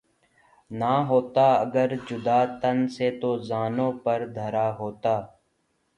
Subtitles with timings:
[0.71, 5.15] نہ ہوتا گر جدا تن سے تو زانو پر دھرا ہوتا